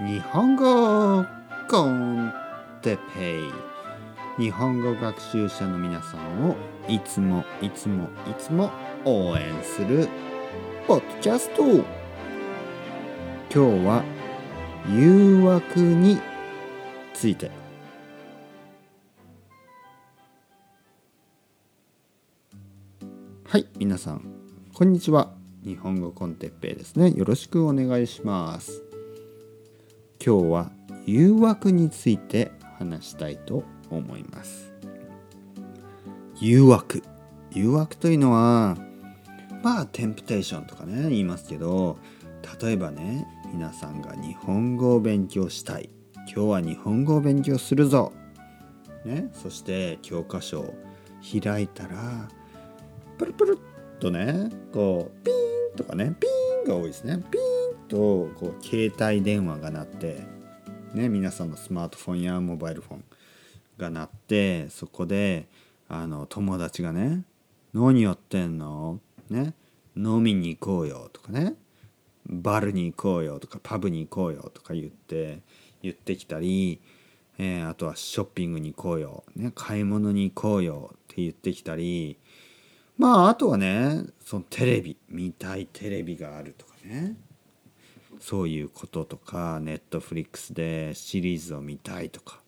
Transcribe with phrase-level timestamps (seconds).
[0.00, 1.26] 日本語
[1.68, 2.32] コン
[2.82, 3.50] テペイ。
[4.38, 6.54] 日本語学習者の皆さんを
[6.86, 8.70] いつもいつもいつも
[9.04, 10.08] 応援する
[10.86, 11.64] ポッドキャスト。
[11.64, 11.82] 今
[13.50, 14.04] 日は
[14.88, 16.20] 誘惑に
[17.12, 17.50] ついて。
[23.48, 24.22] はい皆さん
[24.74, 25.32] こんにちは。
[25.64, 27.10] 日本語コンテッペイですね。
[27.10, 28.87] よろしくお願いします。
[30.28, 30.70] 今日は
[31.06, 34.74] 誘惑について話したいと思います。
[36.38, 37.02] 誘惑。
[37.50, 38.76] 誘惑というのは
[39.62, 41.96] まあテンプテーションとかね言いますけど
[42.60, 45.88] 例えばね皆さんが日本語を勉強したい。
[46.30, 48.12] 今日は日本語を勉強するぞ、
[49.06, 50.74] ね、そして教科書を
[51.42, 52.28] 開いたら
[53.16, 55.34] プルプルっとねこうピー
[55.72, 57.16] ンとかねピーンが多いですね。
[57.30, 60.22] ピーンとこう携帯電話が鳴って、
[60.94, 63.04] ね、皆さんのスマートフォンやモバイルフォン
[63.78, 65.48] が鳴ってそこで
[65.88, 67.24] あの友達がね
[67.72, 69.54] 「何やってんの?」ね
[69.96, 71.54] 「飲みに行こうよ」とかね
[72.28, 75.40] 「バルに行こうよ」とか「パブに行こうよ」とか言って
[75.82, 76.80] 言ってきたり、
[77.38, 82.18] えー、あとはショッピングに行こうよ、ね、買い物に行こうよって言ってきたり
[82.98, 87.16] まああとはねそのテレビ見たいテレビがあるとかね
[88.20, 92.40] そういうこととかネットフリックスでシリーズを見たいとか、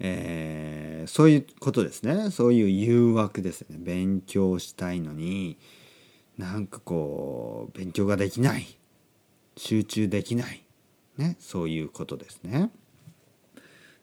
[0.00, 2.30] えー、そういうことですね。
[2.30, 3.76] そういう誘惑ですね。
[3.78, 5.58] 勉強したいのに
[6.36, 8.66] なんかこう勉強ができない。
[9.56, 10.64] 集中できない。
[11.16, 11.36] ね。
[11.40, 12.70] そういうことですね。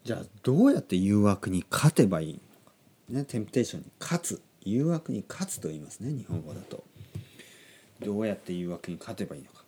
[0.03, 2.73] じゃあどうやって誘惑に勝てばいいのか。
[3.09, 3.26] ね。
[3.26, 4.42] テンプテーションに勝つ。
[4.66, 6.83] 誘惑に勝つと言いますね日本語だと。
[8.02, 9.64] どうやって誘惑に勝てばいいのか。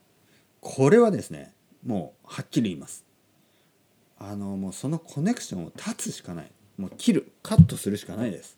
[0.70, 1.54] これはですね
[1.86, 3.06] もうはっきり言います。
[4.20, 6.52] あのもうそのコネクションを断つしかない。
[6.78, 8.58] もう切るカットするしかないです。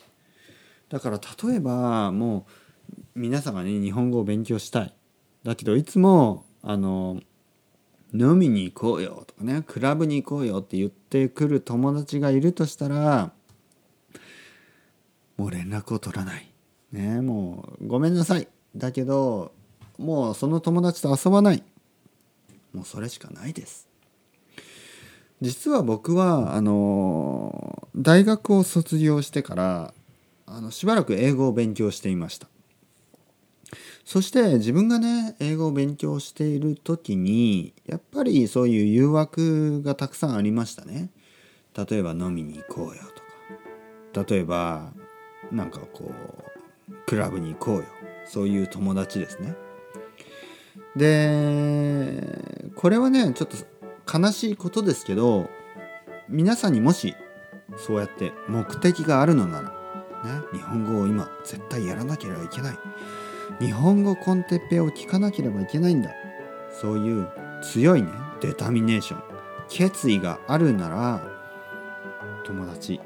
[0.89, 2.47] だから例えばも
[3.15, 4.93] う皆さんがね日本語を勉強したい。
[5.43, 7.21] だけどいつもあの
[8.11, 13.31] 飲みに行こうよとかねクラブに行こうよって言ってくる友達がいるとしたら
[15.37, 16.51] もう連絡を取らない。
[16.91, 18.47] ねもうごめんなさい。
[18.75, 19.51] だけど
[19.99, 21.61] もうその友達と遊ばない。
[22.73, 23.87] もうそれしかないです。
[25.41, 29.93] 実は僕はあの大学を卒業してから
[30.45, 32.47] あのしばらく英語を勉強していました。
[34.03, 41.09] そして自分がね英語を勉強している時にやっぱりそういう誘惑がたくさんありましたね。
[41.75, 43.03] 例えば飲みに行こうよ
[44.13, 44.29] とか。
[44.33, 44.91] 例えば
[45.51, 46.11] なんかこ
[46.89, 47.85] うクラブに行こうよ。
[48.25, 49.55] そういう友達ですね。
[50.95, 55.49] でこれはねちょっと悲しいことですけど
[56.27, 57.15] 皆さんにもし
[57.77, 59.73] そうやって目的があるのなら、ね、
[60.53, 62.77] 日本語を今絶対やらなければいけない。
[63.59, 66.11] 日本語コンテッペを聞かなければいけないんだ。
[66.71, 67.27] そういう
[67.61, 68.09] 強いね
[68.41, 69.23] デタミネーション
[69.67, 71.21] 決意があるなら
[72.45, 72.99] 友達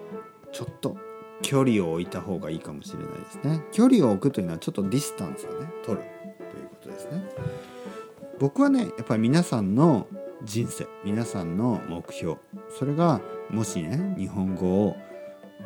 [0.51, 0.97] ちょっと
[1.41, 3.63] 距離を置いた方がいいかもしれないですね。
[3.71, 6.03] 距離を置くというのはちょっとディスタンスをね取る
[6.51, 7.23] ということですね。
[8.43, 10.05] 僕はねやっぱり皆さんの
[10.43, 12.35] 人生皆さんの目標
[12.77, 14.97] それがもしね日本語を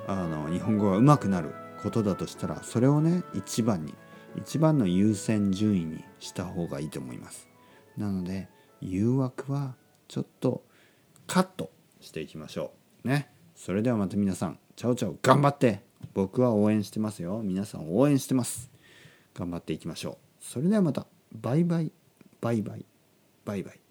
[0.06, 3.96] あの日本語が上手くなることだとしたらそれをね一番に
[4.36, 7.48] 一番の優先順位にした方がいいと思います。
[7.98, 8.48] なので
[8.80, 9.74] 誘惑は
[10.08, 10.62] ちょっと
[11.26, 12.74] カットしていきましょ
[13.04, 13.08] う。
[13.08, 13.32] ね。
[13.56, 15.82] それではまた皆さんチャオチャオ頑張って。
[16.14, 17.42] 僕は応援してますよ。
[17.44, 18.70] 皆さん応援してます。
[19.34, 20.44] 頑張っていきましょう。
[20.46, 21.08] それではまた。
[21.34, 21.92] バイバイ。
[22.42, 22.86] バイバイ。
[23.46, 23.87] バイバイ。